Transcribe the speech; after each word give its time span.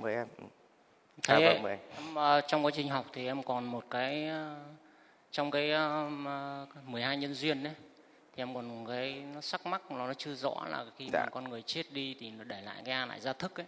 mời 0.00 0.14
em 0.14 0.26
Thế 1.22 1.44
à, 1.44 1.52
vâng, 1.52 1.62
mời. 1.62 1.78
Em, 1.96 2.38
uh, 2.38 2.44
trong 2.48 2.64
quá 2.64 2.70
trình 2.74 2.88
học 2.88 3.06
thì 3.12 3.26
em 3.26 3.42
còn 3.42 3.64
một 3.64 3.84
cái 3.90 4.28
uh, 4.28 4.58
trong 5.30 5.50
cái 5.50 5.72
uh, 5.72 6.86
12 6.86 7.16
nhân 7.16 7.34
duyên 7.34 7.62
đấy 7.62 7.72
thì 8.36 8.42
em 8.42 8.54
còn 8.54 8.86
cái 8.88 9.24
nó 9.34 9.40
sắc 9.40 9.66
mắc 9.66 9.90
nó, 9.90 10.06
nó 10.06 10.14
chưa 10.14 10.34
rõ 10.34 10.66
là 10.68 10.84
khi 10.98 11.08
dạ. 11.12 11.20
mà 11.24 11.30
con 11.32 11.48
người 11.48 11.62
chết 11.62 11.82
đi 11.92 12.16
thì 12.20 12.30
nó 12.30 12.44
để 12.44 12.60
lại 12.60 12.82
cái 12.84 12.94
a 12.94 13.06
lại 13.06 13.20
gia 13.20 13.32
thức 13.32 13.60
ấy 13.60 13.66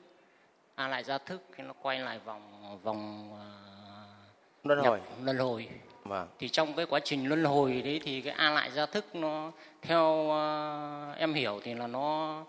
a 0.75 0.89
lại 0.89 1.05
gia 1.05 1.19
thức 1.19 1.43
thì 1.57 1.65
nó 1.65 1.73
quay 1.83 1.99
lại 1.99 2.19
vòng 2.25 2.79
vòng 2.83 3.33
uh, 3.33 4.67
luân 4.67 4.79
hồi 4.79 5.01
luân 5.25 5.39
hồi 5.39 5.69
vâng. 6.05 6.29
thì 6.39 6.49
trong 6.49 6.75
cái 6.75 6.87
quá 6.87 7.01
trình 7.05 7.29
luân 7.29 7.45
hồi 7.45 7.83
đấy 7.83 8.01
thì 8.05 8.21
cái 8.21 8.35
a 8.35 8.51
lại 8.51 8.71
gia 8.71 8.87
thức 8.87 9.15
nó 9.15 9.53
theo 9.83 10.03
uh, 10.03 11.19
em 11.19 11.35
hiểu 11.35 11.61
thì 11.65 11.75
là 11.75 11.87
nó 11.87 12.41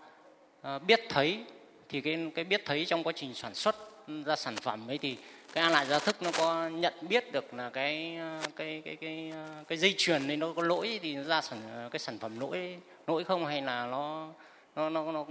uh, 0.62 0.82
biết 0.86 1.00
thấy 1.08 1.44
thì 1.88 2.00
cái 2.00 2.30
cái 2.34 2.44
biết 2.44 2.62
thấy 2.64 2.84
trong 2.84 3.02
quá 3.02 3.12
trình 3.16 3.34
sản 3.34 3.54
xuất 3.54 3.73
ra 4.06 4.36
sản 4.36 4.56
phẩm 4.56 4.90
ấy 4.90 4.98
thì 4.98 5.18
cái 5.52 5.64
a 5.64 5.70
lại 5.70 5.86
gia 5.86 5.98
thức 5.98 6.16
nó 6.22 6.30
có 6.38 6.68
nhận 6.68 6.94
biết 7.00 7.32
được 7.32 7.54
là 7.54 7.70
cái 7.70 8.18
cái 8.56 8.82
cái 8.84 8.96
cái 8.96 9.32
cái 9.68 9.78
dây 9.78 9.94
chuyền 9.98 10.26
này 10.26 10.36
nó 10.36 10.52
có 10.56 10.62
lỗi 10.62 11.00
thì 11.02 11.14
nó 11.14 11.22
ra 11.22 11.40
sản 11.40 11.88
cái 11.92 11.98
sản 11.98 12.18
phẩm 12.18 12.40
lỗi 12.40 12.78
lỗi 13.06 13.24
không 13.24 13.46
hay 13.46 13.62
là 13.62 13.86
nó 13.86 14.28
nó 14.76 14.88
nó 14.90 15.12
nó 15.12 15.24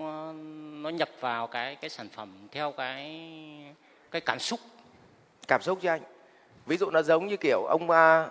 nó 0.81 0.89
nhập 0.89 1.09
vào 1.19 1.47
cái 1.47 1.75
cái 1.75 1.89
sản 1.89 2.09
phẩm 2.09 2.47
theo 2.51 2.71
cái 2.71 3.21
cái 4.11 4.21
cảm 4.21 4.39
xúc. 4.39 4.59
Cảm 5.47 5.61
xúc 5.61 5.79
chứ 5.81 5.89
anh. 5.89 6.01
Ví 6.65 6.77
dụ 6.77 6.89
nó 6.89 7.01
giống 7.01 7.27
như 7.27 7.37
kiểu 7.37 7.65
ông 7.65 7.89
à, 7.89 8.29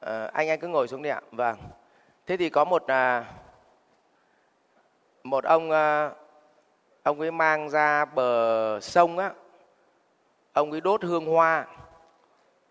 ờ, 0.00 0.30
anh 0.34 0.48
anh 0.48 0.60
cứ 0.60 0.68
ngồi 0.68 0.88
xuống 0.88 1.02
đi 1.02 1.10
ạ. 1.10 1.20
Vâng. 1.32 1.56
Thế 2.26 2.36
thì 2.36 2.50
có 2.50 2.64
một 2.64 2.86
à, 2.86 3.24
một 5.24 5.44
ông 5.44 5.70
à, 5.70 6.10
ông 7.08 7.20
ấy 7.20 7.30
mang 7.30 7.70
ra 7.70 8.04
bờ 8.04 8.80
sông 8.80 9.18
á, 9.18 9.32
ông 10.52 10.70
ấy 10.70 10.80
đốt 10.80 11.04
hương 11.04 11.26
hoa 11.26 11.66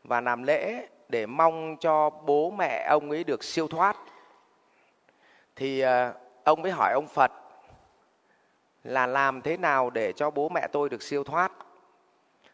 và 0.03 0.21
làm 0.21 0.43
lễ 0.43 0.87
để 1.09 1.25
mong 1.25 1.77
cho 1.79 2.09
bố 2.09 2.51
mẹ 2.51 2.87
ông 2.89 3.09
ấy 3.09 3.23
được 3.23 3.43
siêu 3.43 3.67
thoát. 3.67 3.97
Thì 5.55 5.79
ờ, 5.79 6.13
ông 6.43 6.61
mới 6.61 6.71
hỏi 6.71 6.93
ông 6.93 7.07
phật 7.07 7.31
là 8.83 9.07
làm 9.07 9.41
thế 9.41 9.57
nào 9.57 9.89
để 9.89 10.13
cho 10.13 10.29
bố 10.29 10.49
mẹ 10.49 10.67
tôi 10.71 10.89
được 10.89 11.01
siêu 11.01 11.23
thoát? 11.23 11.51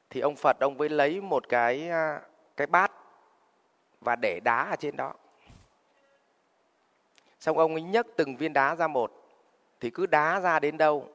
Thì 0.10 0.20
ông 0.20 0.36
phật 0.36 0.58
ông 0.60 0.78
mới 0.78 0.90
lấy 0.90 1.22
một 1.22 1.50
cái 1.50 1.90
ờ, 1.90 2.20
cái 2.58 2.68
bát 2.68 2.92
và 4.02 4.16
để 4.16 4.40
đá 4.40 4.68
ở 4.70 4.76
trên 4.76 4.96
đó. 4.96 5.14
Xong 7.40 7.58
ông 7.58 7.74
ấy 7.74 7.82
nhấc 7.82 8.08
từng 8.16 8.38
viên 8.38 8.54
đá 8.54 8.76
ra 8.76 8.88
một, 8.88 9.12
thì 9.80 9.90
cứ 9.90 10.06
đá 10.06 10.40
ra 10.40 10.60
đến 10.60 10.78
đâu 10.78 11.10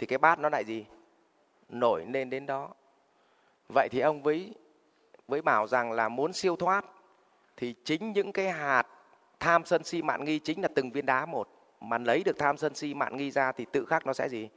thì 0.00 0.06
cái 0.06 0.18
bát 0.18 0.38
nó 0.38 0.48
lại 0.48 0.64
gì? 0.64 0.86
Nổi 1.68 2.06
lên 2.08 2.30
đến 2.30 2.46
đó. 2.46 2.68
Vậy 3.74 3.88
thì 3.90 4.00
ông 4.00 4.22
với 4.22 4.54
với 5.28 5.42
bảo 5.42 5.66
rằng 5.66 5.92
là 5.92 6.08
muốn 6.08 6.32
siêu 6.32 6.56
thoát, 6.56 6.84
thì 7.56 7.74
chính 7.84 8.12
những 8.12 8.32
cái 8.32 8.50
hạt 8.50 8.86
tham 9.40 9.64
sân 9.64 9.84
si 9.84 10.02
mạn 10.02 10.24
nghi 10.24 10.38
chính 10.38 10.62
là 10.62 10.68
từng 10.74 10.90
viên 10.90 11.06
đá 11.06 11.26
một. 11.26 11.48
Mà 11.80 11.98
lấy 11.98 12.22
được 12.24 12.38
tham 12.38 12.56
sân 12.56 12.74
si 12.74 12.94
mạn 12.94 13.16
nghi 13.16 13.30
ra 13.30 13.52
thì 13.52 13.66
tự 13.72 13.84
khắc 13.84 14.06
nó 14.06 14.12
sẽ 14.12 14.28
gì? 14.28 14.48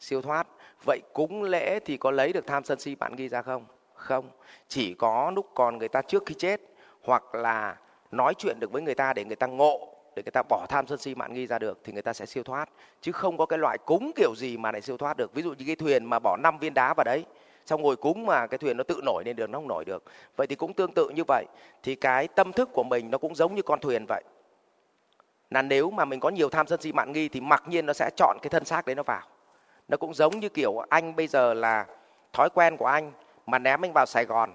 Siêu 0.00 0.22
thoát. 0.22 0.46
Vậy 0.84 1.00
cúng 1.12 1.42
lễ 1.42 1.78
thì 1.84 1.96
có 1.96 2.10
lấy 2.10 2.32
được 2.32 2.46
tham 2.46 2.64
sân 2.64 2.78
si 2.78 2.96
mạn 3.00 3.16
nghi 3.16 3.28
ra 3.28 3.42
không? 3.42 3.64
Không. 3.94 4.30
Chỉ 4.68 4.94
có 4.94 5.32
lúc 5.36 5.50
còn 5.54 5.78
người 5.78 5.88
ta 5.88 6.02
trước 6.02 6.22
khi 6.26 6.34
chết, 6.34 6.60
hoặc 7.02 7.34
là 7.34 7.76
nói 8.10 8.34
chuyện 8.38 8.56
được 8.60 8.72
với 8.72 8.82
người 8.82 8.94
ta 8.94 9.12
để 9.12 9.24
người 9.24 9.36
ta 9.36 9.46
ngộ 9.46 9.93
để 10.16 10.22
người 10.22 10.30
ta 10.30 10.42
bỏ 10.48 10.66
tham 10.68 10.86
sân 10.86 10.98
si 10.98 11.14
mạn 11.14 11.34
nghi 11.34 11.46
ra 11.46 11.58
được 11.58 11.78
thì 11.84 11.92
người 11.92 12.02
ta 12.02 12.12
sẽ 12.12 12.26
siêu 12.26 12.42
thoát. 12.42 12.68
Chứ 13.00 13.12
không 13.12 13.36
có 13.36 13.46
cái 13.46 13.58
loại 13.58 13.78
cúng 13.78 14.12
kiểu 14.16 14.34
gì 14.36 14.56
mà 14.56 14.72
lại 14.72 14.80
siêu 14.80 14.96
thoát 14.96 15.16
được. 15.16 15.34
Ví 15.34 15.42
dụ 15.42 15.52
như 15.52 15.64
cái 15.66 15.76
thuyền 15.76 16.04
mà 16.04 16.18
bỏ 16.18 16.36
năm 16.36 16.58
viên 16.58 16.74
đá 16.74 16.94
vào 16.94 17.04
đấy, 17.04 17.24
xong 17.66 17.82
ngồi 17.82 17.96
cúng 17.96 18.26
mà 18.26 18.46
cái 18.46 18.58
thuyền 18.58 18.76
nó 18.76 18.84
tự 18.84 19.00
nổi 19.04 19.22
lên 19.26 19.36
đường, 19.36 19.50
nó 19.50 19.58
không 19.58 19.68
nổi 19.68 19.84
được. 19.84 20.04
Vậy 20.36 20.46
thì 20.46 20.56
cũng 20.56 20.72
tương 20.72 20.92
tự 20.92 21.08
như 21.08 21.22
vậy. 21.28 21.44
Thì 21.82 21.94
cái 21.94 22.28
tâm 22.28 22.52
thức 22.52 22.68
của 22.72 22.84
mình 22.84 23.10
nó 23.10 23.18
cũng 23.18 23.34
giống 23.34 23.54
như 23.54 23.62
con 23.62 23.80
thuyền 23.80 24.06
vậy. 24.08 24.22
Là 25.50 25.62
nếu 25.62 25.90
mà 25.90 26.04
mình 26.04 26.20
có 26.20 26.28
nhiều 26.28 26.48
tham 26.48 26.66
sân 26.66 26.80
si 26.80 26.92
mạn 26.92 27.12
nghi 27.12 27.28
thì 27.28 27.40
mặc 27.40 27.62
nhiên 27.66 27.86
nó 27.86 27.92
sẽ 27.92 28.10
chọn 28.16 28.38
cái 28.42 28.50
thân 28.50 28.64
xác 28.64 28.86
đấy 28.86 28.94
nó 28.94 29.02
vào. 29.02 29.22
Nó 29.88 29.96
cũng 29.96 30.14
giống 30.14 30.40
như 30.40 30.48
kiểu 30.48 30.78
anh 30.78 31.16
bây 31.16 31.26
giờ 31.26 31.54
là 31.54 31.86
thói 32.32 32.48
quen 32.54 32.76
của 32.76 32.86
anh 32.86 33.12
mà 33.46 33.58
ném 33.58 33.84
anh 33.84 33.92
vào 33.94 34.06
sài 34.06 34.24
gòn, 34.24 34.52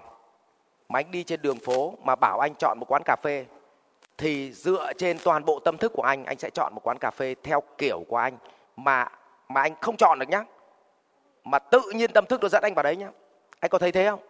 mà 0.88 0.98
anh 0.98 1.10
đi 1.10 1.24
trên 1.24 1.42
đường 1.42 1.58
phố 1.58 1.94
mà 2.04 2.14
bảo 2.16 2.38
anh 2.38 2.54
chọn 2.58 2.78
một 2.80 2.86
quán 2.88 3.02
cà 3.04 3.16
phê 3.22 3.46
thì 4.20 4.52
dựa 4.52 4.92
trên 4.98 5.18
toàn 5.24 5.44
bộ 5.44 5.60
tâm 5.60 5.78
thức 5.78 5.92
của 5.94 6.02
anh 6.02 6.24
anh 6.24 6.38
sẽ 6.38 6.50
chọn 6.50 6.74
một 6.74 6.80
quán 6.84 6.98
cà 6.98 7.10
phê 7.10 7.34
theo 7.42 7.62
kiểu 7.78 8.04
của 8.08 8.16
anh 8.16 8.38
mà 8.76 9.08
mà 9.48 9.62
anh 9.62 9.74
không 9.80 9.96
chọn 9.96 10.18
được 10.18 10.28
nhá. 10.28 10.44
Mà 11.44 11.58
tự 11.58 11.82
nhiên 11.94 12.12
tâm 12.12 12.26
thức 12.26 12.42
nó 12.42 12.48
dẫn 12.48 12.62
anh 12.62 12.74
vào 12.74 12.82
đấy 12.82 12.96
nhá. 12.96 13.10
Anh 13.60 13.68
có 13.68 13.78
thấy 13.78 13.92
thế 13.92 14.08
không? 14.10 14.20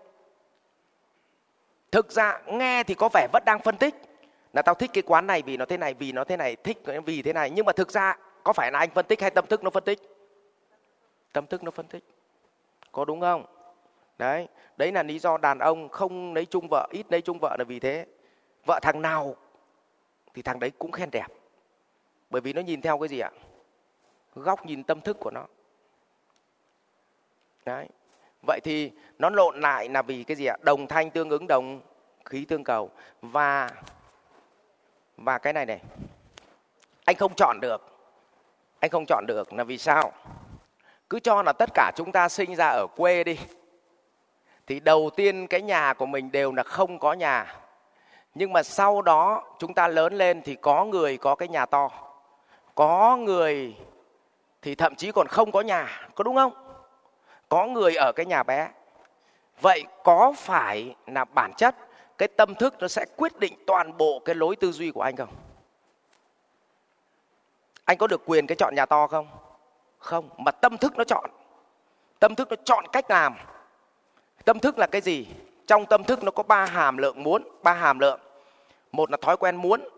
Thực 1.92 2.12
ra 2.12 2.40
nghe 2.46 2.84
thì 2.84 2.94
có 2.94 3.08
vẻ 3.14 3.28
vẫn 3.32 3.42
đang 3.46 3.60
phân 3.60 3.76
tích. 3.76 3.94
Là 4.52 4.62
tao 4.62 4.74
thích 4.74 4.90
cái 4.92 5.02
quán 5.02 5.26
này 5.26 5.42
vì 5.42 5.56
nó 5.56 5.64
thế 5.64 5.76
này, 5.76 5.94
vì 5.94 6.12
nó 6.12 6.24
thế 6.24 6.36
này, 6.36 6.56
thích 6.56 6.78
vì 7.06 7.22
thế 7.22 7.32
này. 7.32 7.50
Nhưng 7.50 7.66
mà 7.66 7.72
thực 7.72 7.90
ra 7.90 8.16
có 8.44 8.52
phải 8.52 8.72
là 8.72 8.78
anh 8.78 8.90
phân 8.90 9.06
tích 9.06 9.20
hay 9.20 9.30
tâm 9.30 9.46
thức 9.46 9.64
nó 9.64 9.70
phân 9.70 9.84
tích? 9.84 9.98
Tâm 11.32 11.46
thức 11.46 11.62
nó 11.62 11.70
phân 11.70 11.86
tích. 11.86 12.04
Có 12.92 13.04
đúng 13.04 13.20
không? 13.20 13.44
Đấy 14.18 14.48
đấy 14.76 14.92
là 14.92 15.02
lý 15.02 15.18
do 15.18 15.38
đàn 15.38 15.58
ông 15.58 15.88
không 15.88 16.34
lấy 16.34 16.46
chung 16.46 16.68
vợ, 16.70 16.88
ít 16.90 17.06
lấy 17.10 17.20
chung 17.20 17.38
vợ 17.40 17.56
là 17.58 17.64
vì 17.64 17.80
thế. 17.80 18.06
Vợ 18.66 18.78
thằng 18.82 19.02
nào 19.02 19.36
thì 20.34 20.42
thằng 20.42 20.58
đấy 20.58 20.70
cũng 20.78 20.92
khen 20.92 21.10
đẹp. 21.10 21.26
Bởi 22.30 22.41
vì 22.41 22.52
nó 22.52 22.60
nhìn 22.60 22.80
theo 22.80 22.98
cái 22.98 23.08
gì 23.08 23.18
ạ? 23.18 23.30
Góc 24.34 24.66
nhìn 24.66 24.84
tâm 24.84 25.00
thức 25.00 25.16
của 25.20 25.30
nó. 25.30 25.46
Đấy. 27.64 27.88
Vậy 28.46 28.60
thì 28.64 28.92
nó 29.19 29.30
lộn 29.30 29.60
lại 29.60 29.88
là 29.88 30.02
vì 30.02 30.24
cái 30.24 30.36
gì 30.36 30.46
ạ? 30.46 30.56
Đồng 30.62 30.86
thanh 30.86 31.10
tương 31.10 31.30
ứng, 31.30 31.46
đồng 31.46 31.80
khí 32.24 32.44
tương 32.44 32.64
cầu. 32.64 32.90
Và 33.22 33.70
và 35.16 35.38
cái 35.38 35.52
này 35.52 35.66
này. 35.66 35.80
Anh 37.04 37.16
không 37.16 37.34
chọn 37.36 37.60
được. 37.60 37.82
Anh 38.80 38.90
không 38.90 39.04
chọn 39.06 39.24
được 39.26 39.52
là 39.52 39.64
vì 39.64 39.78
sao? 39.78 40.12
Cứ 41.10 41.20
cho 41.20 41.42
là 41.42 41.52
tất 41.52 41.70
cả 41.74 41.92
chúng 41.96 42.12
ta 42.12 42.28
sinh 42.28 42.56
ra 42.56 42.69
ở 42.69 42.86
quê 42.96 43.24
đi. 43.24 43.38
Thì 44.66 44.80
đầu 44.80 45.10
tiên 45.16 45.46
cái 45.46 45.62
nhà 45.62 45.94
của 45.94 46.06
mình 46.06 46.32
đều 46.32 46.52
là 46.52 46.62
không 46.62 46.98
có 46.98 47.12
nhà 47.12 47.56
nhưng 48.34 48.52
mà 48.52 48.62
sau 48.62 49.02
đó 49.02 49.42
chúng 49.58 49.74
ta 49.74 49.88
lớn 49.88 50.12
lên 50.12 50.42
thì 50.42 50.54
có 50.54 50.84
người 50.84 51.16
có 51.16 51.34
cái 51.34 51.48
nhà 51.48 51.66
to, 51.66 51.91
có 52.74 53.16
người 53.16 53.76
thì 54.62 54.74
thậm 54.74 54.94
chí 54.94 55.12
còn 55.12 55.26
không 55.26 55.52
có 55.52 55.60
nhà, 55.60 56.08
có 56.14 56.24
đúng 56.24 56.36
không? 56.36 56.52
Có 57.48 57.66
người 57.66 57.94
ở 57.94 58.12
cái 58.16 58.26
nhà 58.26 58.42
bé. 58.42 58.69
Vậy 59.60 59.84
có 60.04 60.32
phải 60.36 60.94
là 61.06 61.24
bản 61.24 61.52
chất 61.56 61.76
cái 62.19 62.28
tâm 62.28 62.54
thức 62.54 62.74
nó 62.78 62.88
sẽ 62.88 63.04
quyết 63.16 63.38
định 63.38 63.54
toàn 63.66 63.96
bộ 63.96 64.22
cái 64.24 64.34
lối 64.34 64.56
tư 64.56 64.72
duy 64.72 64.90
của 64.90 65.02
anh 65.02 65.16
không? 65.16 65.28
Anh 67.84 67.98
có 67.98 68.06
được 68.06 68.22
quyền 68.26 68.46
cái 68.46 68.56
chọn 68.56 68.74
nhà 68.76 68.86
to 68.86 69.06
không? 69.06 69.28
Không, 69.98 70.28
mà 70.36 70.50
tâm 70.50 70.78
thức 70.78 70.92
nó 70.96 71.04
chọn. 71.04 71.30
Tâm 72.19 72.34
thức 72.34 72.48
nó 72.50 72.56
chọn 72.64 72.84
cách 72.92 73.10
làm. 73.10 73.34
Tâm 74.44 74.58
thức 74.58 74.78
là 74.78 74.86
cái 74.86 75.00
gì? 75.00 75.26
Trong 75.70 75.86
tâm 75.86 76.04
thức 76.04 76.22
nó 76.22 76.31
có 76.31 76.42
ba 76.42 76.64
hàm 76.64 76.97
lượng 76.97 77.22
muốn, 77.22 77.48
ba 77.62 77.72
hàm 77.72 77.98
lượng. 77.98 78.20
Một 78.92 79.10
là 79.10 79.16
thói 79.20 79.36
quen 79.36 79.56
muốn. 79.56 79.88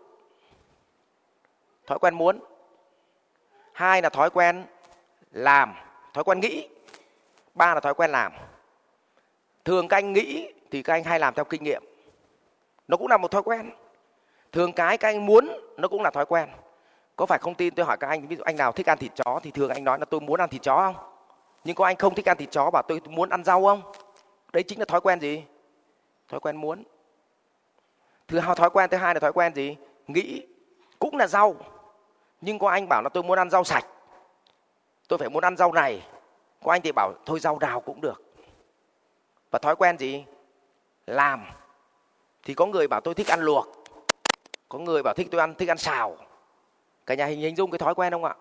Thói 1.87 1.99
quen 1.99 2.15
muốn. 2.15 2.39
Hai 3.71 4.01
là 4.01 4.09
thói 4.09 4.29
quen 4.29 4.65
làm, 5.31 5.73
thói 6.13 6.23
quen 6.23 6.39
nghĩ. 6.39 6.67
Ba 7.53 7.73
là 7.73 7.79
thói 7.79 7.93
quen 7.93 8.11
làm. 8.11 8.31
Thường 9.65 9.87
các 9.87 9.97
anh 9.97 10.13
nghĩ 10.13 10.51
thì 10.71 10.83
các 10.83 10.93
anh 10.93 11.03
hay 11.03 11.19
làm 11.19 11.33
theo 11.33 11.45
kinh 11.45 11.63
nghiệm. 11.63 11.83
Nó 12.87 12.97
cũng 12.97 13.07
là 13.07 13.17
một 13.17 13.31
thói 13.31 13.43
quen. 13.43 13.71
Thường 14.51 14.73
cái 14.73 14.97
các 14.97 15.07
anh 15.07 15.25
muốn, 15.25 15.59
nó 15.77 15.87
cũng 15.87 16.01
là 16.01 16.11
thói 16.11 16.25
quen. 16.25 16.49
Có 17.15 17.25
phải 17.25 17.39
không 17.39 17.55
tin 17.55 17.75
tôi 17.75 17.85
hỏi 17.85 17.97
các 17.99 18.07
anh, 18.07 18.27
ví 18.27 18.35
dụ 18.35 18.43
anh 18.43 18.57
nào 18.57 18.71
thích 18.71 18.89
ăn 18.89 18.97
thịt 18.97 19.11
chó 19.15 19.39
thì 19.43 19.51
thường 19.51 19.69
anh 19.69 19.83
nói 19.83 19.99
là 19.99 20.05
tôi 20.05 20.19
muốn 20.19 20.39
ăn 20.39 20.49
thịt 20.49 20.61
chó 20.61 20.75
không? 20.75 20.95
Nhưng 21.63 21.75
có 21.75 21.85
anh 21.85 21.95
không 21.95 22.15
thích 22.15 22.29
ăn 22.29 22.37
thịt 22.37 22.51
chó 22.51 22.69
bảo 22.71 22.83
tôi 22.87 23.01
muốn 23.05 23.29
ăn 23.29 23.43
rau 23.43 23.63
không? 23.63 23.81
Đấy 24.53 24.63
chính 24.63 24.79
là 24.79 24.85
thói 24.85 25.01
quen 25.01 25.19
gì? 25.19 25.43
Thói 26.33 26.39
quen 26.39 26.55
muốn. 26.55 26.83
Thứ 28.27 28.39
hai, 28.39 28.55
thói 28.55 28.69
quen, 28.69 28.89
thứ 28.89 28.97
hai 28.97 29.13
là 29.13 29.19
thói 29.19 29.33
quen 29.33 29.53
gì? 29.53 29.77
Nghĩ 30.07 30.47
cũng 30.99 31.17
là 31.17 31.27
rau, 31.27 31.55
nhưng 32.41 32.59
có 32.59 32.69
anh 32.69 32.87
bảo 32.89 33.01
là 33.01 33.09
tôi 33.13 33.23
muốn 33.23 33.37
ăn 33.37 33.49
rau 33.49 33.63
sạch. 33.63 33.85
Tôi 35.07 35.19
phải 35.19 35.29
muốn 35.29 35.43
ăn 35.43 35.57
rau 35.57 35.71
này. 35.71 36.07
Có 36.63 36.71
anh 36.71 36.81
thì 36.81 36.91
bảo 36.91 37.13
thôi 37.25 37.39
rau 37.39 37.59
đào 37.59 37.81
cũng 37.81 38.01
được. 38.01 38.23
Và 39.51 39.59
thói 39.59 39.75
quen 39.75 39.97
gì? 39.97 40.25
Làm. 41.07 41.45
Thì 42.43 42.53
có 42.53 42.65
người 42.65 42.87
bảo 42.87 43.01
tôi 43.01 43.13
thích 43.13 43.27
ăn 43.27 43.39
luộc. 43.39 43.67
Có 44.69 44.79
người 44.79 45.03
bảo 45.03 45.13
thích 45.13 45.27
tôi 45.31 45.41
ăn, 45.41 45.55
thích 45.55 45.69
ăn 45.69 45.77
xào. 45.77 46.17
Cả 47.05 47.15
nhà 47.15 47.25
hình 47.25 47.39
hình 47.39 47.55
dung 47.55 47.71
cái 47.71 47.79
thói 47.79 47.95
quen 47.95 48.13
không 48.13 48.23
ạ? 48.23 48.35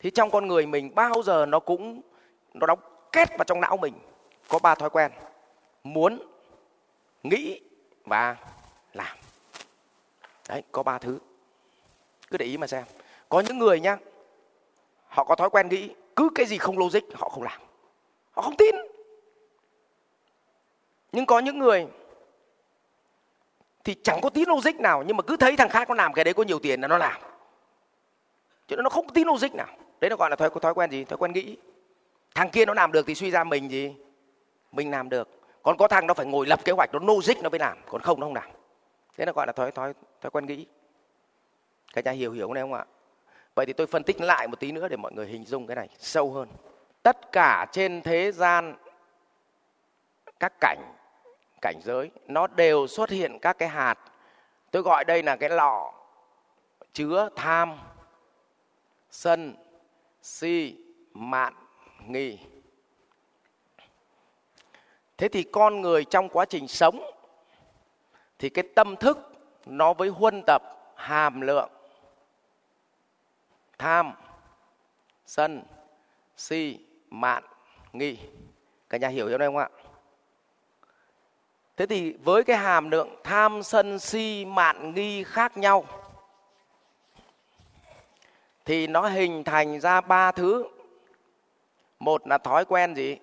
Thì 0.00 0.10
trong 0.10 0.30
con 0.30 0.46
người 0.46 0.66
mình 0.66 0.94
bao 0.94 1.22
giờ 1.22 1.46
nó 1.46 1.60
cũng, 1.60 2.00
nó 2.54 2.66
đóng 2.66 2.78
kết 3.12 3.28
vào 3.30 3.44
trong 3.44 3.60
não 3.60 3.76
mình. 3.76 3.94
Có 4.48 4.58
ba 4.58 4.74
thói 4.74 4.90
quen. 4.90 5.12
Muốn 5.84 6.18
nghĩ 7.28 7.60
và 8.04 8.36
làm. 8.92 9.16
Đấy, 10.48 10.62
có 10.72 10.82
ba 10.82 10.98
thứ. 10.98 11.18
Cứ 12.30 12.36
để 12.36 12.46
ý 12.46 12.56
mà 12.56 12.66
xem. 12.66 12.84
Có 13.28 13.40
những 13.40 13.58
người 13.58 13.80
nhá, 13.80 13.96
họ 15.06 15.24
có 15.24 15.34
thói 15.34 15.50
quen 15.50 15.68
nghĩ 15.68 15.94
cứ 16.16 16.28
cái 16.34 16.46
gì 16.46 16.58
không 16.58 16.78
logic, 16.78 17.02
họ 17.14 17.28
không 17.28 17.42
làm. 17.42 17.60
Họ 18.32 18.42
không 18.42 18.56
tin. 18.56 18.74
Nhưng 21.12 21.26
có 21.26 21.38
những 21.38 21.58
người 21.58 21.86
thì 23.84 23.94
chẳng 24.02 24.20
có 24.22 24.30
tí 24.30 24.44
logic 24.44 24.76
nào, 24.80 25.02
nhưng 25.06 25.16
mà 25.16 25.22
cứ 25.22 25.36
thấy 25.36 25.56
thằng 25.56 25.68
khác 25.68 25.88
nó 25.88 25.94
làm 25.94 26.12
cái 26.12 26.24
đấy 26.24 26.34
có 26.34 26.42
nhiều 26.42 26.58
tiền 26.58 26.80
là 26.80 26.88
nó 26.88 26.98
làm. 26.98 27.22
Chứ 28.68 28.76
nó 28.76 28.90
không 28.90 29.06
có 29.06 29.12
tí 29.14 29.24
logic 29.24 29.54
nào. 29.54 29.76
Đấy 30.00 30.10
nó 30.10 30.16
gọi 30.16 30.30
là 30.30 30.36
thói 30.36 30.50
thói 30.62 30.74
quen 30.74 30.90
gì? 30.90 31.04
Thói 31.04 31.16
quen 31.16 31.32
nghĩ. 31.32 31.56
Thằng 32.34 32.50
kia 32.50 32.64
nó 32.64 32.74
làm 32.74 32.92
được 32.92 33.06
thì 33.06 33.14
suy 33.14 33.30
ra 33.30 33.44
mình 33.44 33.70
gì? 33.70 33.94
Mình 34.72 34.90
làm 34.90 35.08
được 35.08 35.28
còn 35.66 35.76
có 35.76 35.88
thằng 35.88 36.06
nó 36.06 36.14
phải 36.14 36.26
ngồi 36.26 36.46
lập 36.46 36.64
kế 36.64 36.72
hoạch, 36.72 36.90
nó 36.92 36.98
logic 36.98 37.42
nó 37.42 37.50
mới 37.50 37.58
làm. 37.58 37.78
Còn 37.86 38.02
không, 38.02 38.20
nó 38.20 38.26
không 38.26 38.34
làm. 38.34 38.50
Thế 39.16 39.24
nó 39.24 39.32
gọi 39.32 39.46
là 39.46 39.52
thói 39.52 39.70
thói 39.70 39.94
thói 40.20 40.30
quen 40.30 40.46
nghĩ. 40.46 40.66
Cả 41.94 42.02
nhà 42.04 42.10
hiểu 42.10 42.32
hiểu 42.32 42.52
này 42.52 42.62
không 42.62 42.72
ạ? 42.72 42.84
Vậy 43.54 43.66
thì 43.66 43.72
tôi 43.72 43.86
phân 43.86 44.02
tích 44.02 44.20
lại 44.20 44.48
một 44.48 44.60
tí 44.60 44.72
nữa 44.72 44.88
để 44.88 44.96
mọi 44.96 45.12
người 45.12 45.26
hình 45.26 45.44
dung 45.44 45.66
cái 45.66 45.76
này 45.76 45.88
sâu 45.98 46.32
hơn. 46.32 46.48
Tất 47.02 47.32
cả 47.32 47.66
trên 47.72 48.02
thế 48.02 48.32
gian, 48.32 48.76
các 50.40 50.52
cảnh 50.60 50.78
cảnh 51.60 51.80
giới, 51.84 52.10
nó 52.26 52.46
đều 52.46 52.86
xuất 52.86 53.10
hiện 53.10 53.38
các 53.38 53.58
cái 53.58 53.68
hạt. 53.68 53.98
Tôi 54.70 54.82
gọi 54.82 55.04
đây 55.04 55.22
là 55.22 55.36
cái 55.36 55.50
lọ 55.50 55.92
chứa 56.92 57.28
tham, 57.36 57.78
sân, 59.10 59.56
si, 60.22 60.76
mạn, 61.12 61.54
nghi 62.06 62.38
thế 65.18 65.28
thì 65.28 65.42
con 65.42 65.80
người 65.80 66.04
trong 66.04 66.28
quá 66.28 66.44
trình 66.44 66.68
sống, 66.68 67.10
thì 68.38 68.48
cái 68.48 68.64
tâm 68.74 68.96
thức 68.96 69.32
nó 69.66 69.92
với 69.92 70.08
huân 70.08 70.42
tập, 70.46 70.62
hàm 70.96 71.40
lượng, 71.40 71.70
tham, 73.78 74.12
sân, 75.26 75.62
si, 76.36 76.78
mạn, 77.10 77.44
nghi. 77.92 78.18
Cả 78.88 78.98
nhà 78.98 79.08
hiểu 79.08 79.26
hiểu 79.26 79.38
đây 79.38 79.48
không 79.48 79.56
ạ? 79.56 79.68
Thế 81.76 81.86
thì 81.86 82.12
với 82.12 82.44
cái 82.44 82.56
hàm 82.56 82.90
lượng 82.90 83.16
tham, 83.24 83.62
sân, 83.62 83.98
si, 83.98 84.44
mạn, 84.44 84.94
nghi 84.94 85.24
khác 85.24 85.56
nhau, 85.56 85.84
thì 88.64 88.86
nó 88.86 89.08
hình 89.08 89.44
thành 89.44 89.80
ra 89.80 90.00
ba 90.00 90.32
thứ. 90.32 90.66
Một 91.98 92.28
là 92.28 92.38
thói 92.38 92.64
quen 92.64 92.94
gì? 92.94 93.16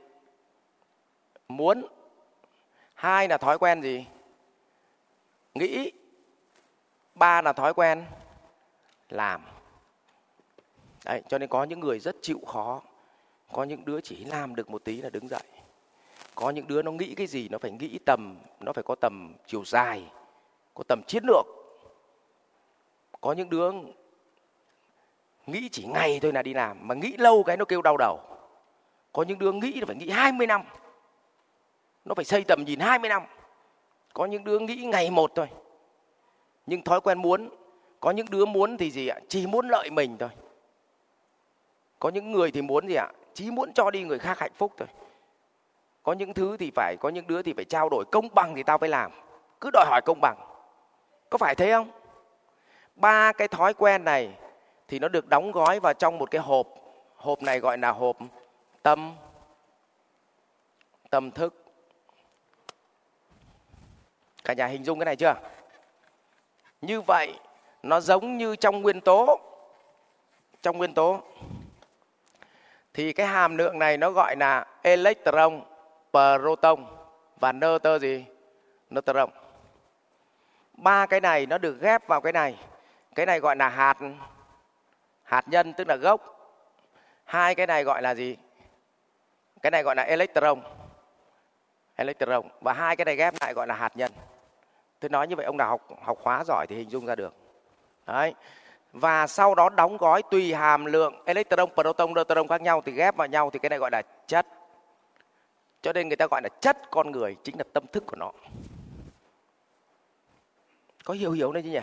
Muốn 1.57 1.85
hai 2.93 3.27
là 3.27 3.37
thói 3.37 3.57
quen 3.57 3.81
gì? 3.81 4.05
Nghĩ 5.55 5.91
ba 7.15 7.41
là 7.41 7.53
thói 7.53 7.73
quen 7.73 8.05
làm. 9.09 9.41
Đấy, 11.05 11.21
cho 11.27 11.37
nên 11.37 11.49
có 11.49 11.63
những 11.63 11.79
người 11.79 11.99
rất 11.99 12.15
chịu 12.21 12.39
khó. 12.47 12.81
Có 13.51 13.63
những 13.63 13.85
đứa 13.85 14.01
chỉ 14.01 14.25
làm 14.25 14.55
được 14.55 14.69
một 14.69 14.83
tí 14.83 15.01
là 15.01 15.09
đứng 15.09 15.27
dậy. 15.27 15.43
Có 16.35 16.49
những 16.49 16.67
đứa 16.67 16.81
nó 16.81 16.91
nghĩ 16.91 17.15
cái 17.15 17.27
gì 17.27 17.49
nó 17.49 17.57
phải 17.57 17.71
nghĩ 17.71 17.99
tầm 18.05 18.37
nó 18.59 18.73
phải 18.73 18.83
có 18.83 18.95
tầm 18.95 19.33
chiều 19.47 19.65
dài 19.65 20.03
có 20.73 20.83
tầm 20.87 21.01
chiến 21.07 21.23
lược. 21.27 21.45
Có 23.21 23.31
những 23.31 23.49
đứa 23.49 23.71
nghĩ 25.47 25.69
chỉ 25.71 25.85
ngày 25.85 26.19
thôi 26.19 26.33
là 26.33 26.41
đi 26.41 26.53
làm 26.53 26.87
mà 26.87 26.95
nghĩ 26.95 27.17
lâu 27.17 27.43
cái 27.43 27.57
nó 27.57 27.65
kêu 27.65 27.81
đau 27.81 27.97
đầu. 27.97 28.19
Có 29.11 29.23
những 29.23 29.39
đứa 29.39 29.51
nghĩ 29.51 29.73
là 29.73 29.85
phải 29.85 29.95
nghĩ 29.95 30.09
20 30.09 30.47
năm 30.47 30.63
nó 32.05 32.15
phải 32.15 32.25
xây 32.25 32.43
tầm 32.43 32.63
nhìn 32.65 32.79
20 32.79 33.09
năm. 33.09 33.23
Có 34.13 34.25
những 34.25 34.43
đứa 34.43 34.59
nghĩ 34.59 34.75
ngày 34.75 35.11
một 35.11 35.31
thôi. 35.35 35.47
Nhưng 36.65 36.81
thói 36.81 37.01
quen 37.01 37.21
muốn, 37.21 37.49
có 37.99 38.11
những 38.11 38.27
đứa 38.29 38.45
muốn 38.45 38.77
thì 38.77 38.91
gì 38.91 39.07
ạ? 39.07 39.19
Chỉ 39.27 39.47
muốn 39.47 39.67
lợi 39.67 39.89
mình 39.89 40.17
thôi. 40.17 40.29
Có 41.99 42.09
những 42.09 42.31
người 42.31 42.51
thì 42.51 42.61
muốn 42.61 42.87
gì 42.87 42.95
ạ? 42.95 43.07
Chỉ 43.33 43.51
muốn 43.51 43.73
cho 43.73 43.91
đi 43.91 44.03
người 44.03 44.19
khác 44.19 44.39
hạnh 44.39 44.51
phúc 44.55 44.73
thôi. 44.77 44.87
Có 46.03 46.13
những 46.13 46.33
thứ 46.33 46.57
thì 46.57 46.71
phải, 46.75 46.95
có 46.99 47.09
những 47.09 47.27
đứa 47.27 47.41
thì 47.41 47.53
phải 47.53 47.65
trao 47.65 47.89
đổi 47.89 48.05
công 48.11 48.27
bằng 48.35 48.55
thì 48.55 48.63
tao 48.63 48.77
phải 48.77 48.89
làm. 48.89 49.11
Cứ 49.61 49.69
đòi 49.73 49.85
hỏi 49.85 50.01
công 50.05 50.21
bằng. 50.21 50.37
Có 51.29 51.37
phải 51.37 51.55
thế 51.55 51.71
không? 51.71 51.91
Ba 52.95 53.31
cái 53.31 53.47
thói 53.47 53.73
quen 53.73 54.03
này 54.03 54.37
thì 54.87 54.99
nó 54.99 55.07
được 55.07 55.27
đóng 55.27 55.51
gói 55.51 55.79
vào 55.79 55.93
trong 55.93 56.17
một 56.17 56.31
cái 56.31 56.41
hộp. 56.41 56.67
Hộp 57.15 57.41
này 57.41 57.59
gọi 57.59 57.77
là 57.77 57.91
hộp 57.91 58.17
tâm 58.83 59.15
tâm 61.09 61.31
thức 61.31 61.62
cả 64.43 64.53
nhà 64.53 64.65
hình 64.65 64.83
dung 64.83 64.99
cái 64.99 65.05
này 65.05 65.15
chưa? 65.15 65.35
Như 66.81 67.01
vậy, 67.01 67.39
nó 67.83 67.99
giống 67.99 68.37
như 68.37 68.55
trong 68.55 68.81
nguyên 68.81 69.01
tố. 69.01 69.39
Trong 70.61 70.77
nguyên 70.77 70.93
tố. 70.93 71.21
Thì 72.93 73.13
cái 73.13 73.27
hàm 73.27 73.57
lượng 73.57 73.79
này 73.79 73.97
nó 73.97 74.11
gọi 74.11 74.35
là 74.35 74.65
electron 74.81 75.61
proton. 76.11 76.85
Và 77.39 77.51
nơ 77.51 77.79
gì? 78.01 78.25
Neutron 78.89 79.29
ba 80.73 81.05
cái 81.05 81.21
này 81.21 81.45
nó 81.45 81.57
được 81.57 81.81
ghép 81.81 82.07
vào 82.07 82.21
cái 82.21 82.33
này. 82.33 82.57
Cái 83.15 83.25
này 83.25 83.39
gọi 83.39 83.55
là 83.55 83.69
hạt 83.69 83.97
hạt 85.23 85.47
nhân, 85.47 85.73
tức 85.73 85.87
là 85.87 85.95
gốc. 85.95 86.21
Hai 87.25 87.55
cái 87.55 87.67
này 87.67 87.83
gọi 87.83 88.01
là 88.01 88.15
gì? 88.15 88.37
Cái 89.61 89.71
này 89.71 89.83
gọi 89.83 89.95
là 89.95 90.03
electron. 90.03 90.61
Electron. 91.95 92.47
Và 92.61 92.73
hai 92.73 92.95
cái 92.95 93.05
này 93.05 93.15
ghép 93.15 93.33
lại 93.41 93.53
gọi 93.53 93.67
là 93.67 93.75
hạt 93.75 93.97
nhân 93.97 94.11
tôi 95.03 95.09
nói 95.09 95.27
như 95.27 95.35
vậy 95.35 95.45
ông 95.45 95.57
nào 95.57 95.69
học 95.69 95.81
học 96.01 96.17
khóa 96.21 96.43
giỏi 96.43 96.67
thì 96.69 96.75
hình 96.75 96.89
dung 96.89 97.05
ra 97.05 97.15
được 97.15 97.33
đấy 98.05 98.33
và 98.93 99.27
sau 99.27 99.55
đó 99.55 99.69
đóng 99.69 99.97
gói 99.97 100.23
tùy 100.31 100.53
hàm 100.53 100.85
lượng 100.85 101.13
electron, 101.25 101.69
proton, 101.73 102.13
neutron 102.13 102.47
khác 102.47 102.61
nhau 102.61 102.81
thì 102.85 102.91
ghép 102.91 103.15
vào 103.15 103.27
nhau 103.27 103.49
thì 103.49 103.59
cái 103.59 103.69
này 103.69 103.79
gọi 103.79 103.91
là 103.91 104.01
chất. 104.27 104.47
Cho 105.81 105.93
nên 105.93 106.07
người 106.07 106.15
ta 106.15 106.27
gọi 106.31 106.41
là 106.43 106.49
chất 106.61 106.77
con 106.91 107.11
người 107.11 107.35
chính 107.43 107.57
là 107.57 107.63
tâm 107.73 107.83
thức 107.91 108.03
của 108.05 108.15
nó. 108.15 108.31
Có 111.03 111.13
hiểu 111.13 111.31
hiểu 111.31 111.51
đấy 111.51 111.63
chứ 111.63 111.69
nhỉ? 111.69 111.81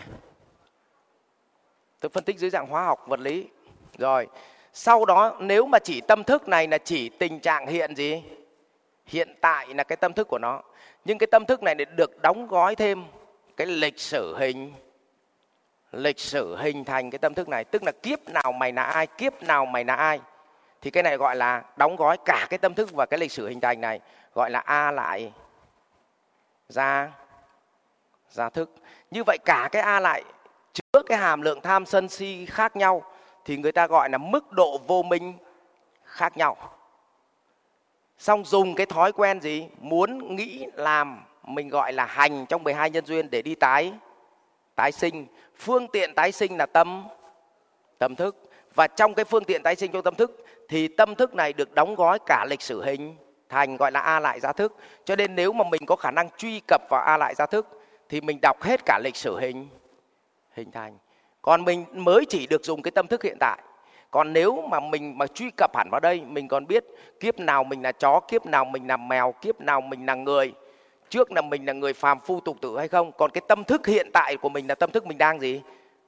Tôi 1.99 2.09
phân 2.09 2.23
tích 2.23 2.39
dưới 2.39 2.49
dạng 2.49 2.67
hóa 2.67 2.85
học 2.85 3.05
vật 3.07 3.19
lý. 3.19 3.47
Rồi, 3.97 4.27
sau 4.73 5.05
đó 5.05 5.37
nếu 5.39 5.65
mà 5.65 5.79
chỉ 5.79 6.01
tâm 6.01 6.23
thức 6.23 6.47
này 6.47 6.67
là 6.67 6.77
chỉ 6.77 7.09
tình 7.09 7.39
trạng 7.39 7.67
hiện 7.67 7.95
gì? 7.95 8.23
Hiện 9.05 9.35
tại 9.41 9.73
là 9.73 9.83
cái 9.83 9.95
tâm 9.95 10.13
thức 10.13 10.27
của 10.27 10.39
nó. 10.39 10.61
Nhưng 11.05 11.17
cái 11.17 11.27
tâm 11.27 11.45
thức 11.45 11.63
này 11.63 11.75
được 11.75 12.21
đóng 12.21 12.47
gói 12.47 12.75
thêm 12.75 13.03
cái 13.57 13.67
lịch 13.67 13.99
sử 13.99 14.37
hình. 14.37 14.73
Lịch 15.91 16.19
sử 16.19 16.55
hình 16.55 16.85
thành 16.85 17.11
cái 17.11 17.19
tâm 17.19 17.33
thức 17.33 17.49
này. 17.49 17.63
Tức 17.63 17.83
là 17.83 17.91
kiếp 18.03 18.19
nào 18.29 18.51
mày 18.51 18.71
là 18.71 18.83
ai, 18.83 19.07
kiếp 19.07 19.43
nào 19.43 19.65
mày 19.65 19.85
là 19.85 19.95
ai. 19.95 20.19
Thì 20.81 20.91
cái 20.91 21.03
này 21.03 21.17
gọi 21.17 21.35
là 21.35 21.63
đóng 21.77 21.95
gói 21.95 22.17
cả 22.25 22.47
cái 22.49 22.57
tâm 22.57 22.73
thức 22.73 22.91
và 22.93 23.05
cái 23.05 23.19
lịch 23.19 23.31
sử 23.31 23.47
hình 23.47 23.61
thành 23.61 23.81
này. 23.81 23.99
Gọi 24.33 24.51
là 24.51 24.59
a 24.59 24.91
lại. 24.91 25.33
Ra 26.69 27.11
ra 28.29 28.49
thức. 28.49 28.71
Như 29.11 29.23
vậy 29.23 29.37
cả 29.45 29.69
cái 29.71 29.81
a 29.81 29.99
lại 29.99 30.23
chứa 30.73 31.01
cái 31.05 31.17
hàm 31.17 31.41
lượng 31.41 31.61
tham 31.61 31.85
sân 31.85 32.09
si 32.09 32.45
khác 32.45 32.75
nhau 32.75 33.03
thì 33.45 33.57
người 33.57 33.71
ta 33.71 33.87
gọi 33.87 34.09
là 34.09 34.17
mức 34.17 34.51
độ 34.51 34.77
vô 34.87 35.03
minh 35.03 35.33
khác 36.03 36.37
nhau 36.37 36.57
xong 38.21 38.45
dùng 38.45 38.75
cái 38.75 38.85
thói 38.85 39.11
quen 39.11 39.41
gì? 39.41 39.67
Muốn 39.79 40.35
nghĩ 40.35 40.65
làm, 40.73 41.23
mình 41.43 41.69
gọi 41.69 41.93
là 41.93 42.05
hành 42.05 42.45
trong 42.45 42.63
12 42.63 42.89
nhân 42.89 43.05
duyên 43.05 43.29
để 43.29 43.41
đi 43.41 43.55
tái 43.55 43.93
tái 44.75 44.91
sinh. 44.91 45.25
Phương 45.55 45.87
tiện 45.87 46.13
tái 46.15 46.31
sinh 46.31 46.57
là 46.57 46.65
tâm 46.65 47.07
tâm 47.97 48.15
thức. 48.15 48.35
Và 48.75 48.87
trong 48.87 49.13
cái 49.13 49.25
phương 49.25 49.43
tiện 49.43 49.63
tái 49.63 49.75
sinh 49.75 49.91
trong 49.91 50.03
tâm 50.03 50.15
thức 50.15 50.45
thì 50.69 50.87
tâm 50.87 51.15
thức 51.15 51.35
này 51.35 51.53
được 51.53 51.73
đóng 51.73 51.95
gói 51.95 52.19
cả 52.25 52.45
lịch 52.49 52.61
sử 52.61 52.83
hình 52.83 53.15
thành 53.49 53.77
gọi 53.77 53.91
là 53.91 53.99
a 53.99 54.19
lại 54.19 54.39
gia 54.39 54.53
thức. 54.53 54.75
Cho 55.05 55.15
nên 55.15 55.35
nếu 55.35 55.53
mà 55.53 55.63
mình 55.69 55.85
có 55.85 55.95
khả 55.95 56.11
năng 56.11 56.29
truy 56.37 56.61
cập 56.67 56.81
vào 56.89 57.03
a 57.05 57.17
lại 57.17 57.35
gia 57.35 57.45
thức 57.45 57.67
thì 58.09 58.21
mình 58.21 58.39
đọc 58.41 58.61
hết 58.61 58.81
cả 58.85 58.99
lịch 59.03 59.15
sử 59.15 59.39
hình 59.39 59.67
hình 60.51 60.71
thành. 60.71 60.97
Còn 61.41 61.65
mình 61.65 61.85
mới 61.93 62.25
chỉ 62.29 62.47
được 62.47 62.65
dùng 62.65 62.81
cái 62.81 62.91
tâm 62.91 63.07
thức 63.07 63.23
hiện 63.23 63.37
tại 63.39 63.61
còn 64.11 64.33
nếu 64.33 64.61
mà 64.61 64.79
mình 64.79 65.17
mà 65.17 65.27
truy 65.27 65.51
cập 65.57 65.75
hẳn 65.75 65.89
vào 65.91 65.99
đây, 65.99 66.21
mình 66.21 66.47
còn 66.47 66.67
biết 66.67 66.85
kiếp 67.19 67.39
nào 67.39 67.63
mình 67.63 67.81
là 67.81 67.91
chó, 67.91 68.19
kiếp 68.19 68.45
nào 68.45 68.65
mình 68.65 68.87
là 68.87 68.97
mèo, 68.97 69.31
kiếp 69.41 69.61
nào 69.61 69.81
mình 69.81 70.05
là 70.05 70.15
người, 70.15 70.53
trước 71.09 71.31
là 71.31 71.41
mình 71.41 71.65
là 71.65 71.73
người 71.73 71.93
phàm 71.93 72.19
phu 72.19 72.39
tục 72.39 72.57
tử 72.61 72.77
hay 72.77 72.87
không? 72.87 73.11
Còn 73.11 73.31
cái 73.31 73.41
tâm 73.47 73.63
thức 73.63 73.87
hiện 73.87 74.09
tại 74.13 74.37
của 74.37 74.49
mình 74.49 74.67
là 74.67 74.75
tâm 74.75 74.91
thức 74.91 75.05
mình 75.05 75.17
đang 75.17 75.39
gì? 75.39 75.61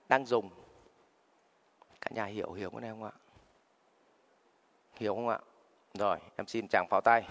Đang 0.09 0.25
dùng. 0.25 0.49
Cả 2.01 2.09
nhà 2.11 2.25
hiểu 2.25 2.51
hiểu 2.51 2.69
cái 2.69 2.81
này 2.81 2.89
không 2.89 3.03
ạ? 3.03 3.11
Hiểu 4.99 5.15
không 5.15 5.29
ạ? 5.29 5.39
Rồi, 5.93 6.17
em 6.35 6.47
xin 6.47 6.67
chàng 6.67 6.87
pháo 6.89 7.01
tay. 7.01 7.23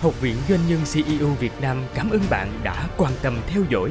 Học 0.00 0.14
viện 0.20 0.36
Doanh 0.48 0.60
nhân 0.68 0.80
CEO 0.94 1.28
Việt 1.40 1.52
Nam 1.62 1.84
cảm 1.94 2.10
ơn 2.10 2.20
bạn 2.30 2.48
đã 2.64 2.88
quan 2.98 3.12
tâm 3.22 3.38
theo 3.46 3.62
dõi. 3.70 3.90